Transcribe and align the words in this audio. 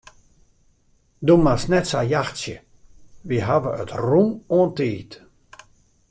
Do 1.27 1.33
moatst 1.43 1.67
my 1.67 1.71
net 1.75 1.85
sa 1.91 1.99
jachtsje, 2.13 2.55
we 3.27 3.37
hawwe 3.47 3.71
it 3.83 3.91
rûm 4.07 4.31
oan 4.55 4.69
tiid. 4.77 5.11